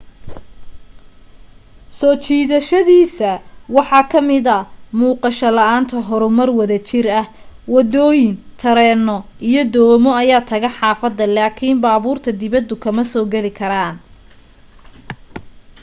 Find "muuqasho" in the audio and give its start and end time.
4.99-5.49